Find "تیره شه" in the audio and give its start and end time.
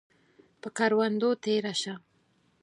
1.43-1.93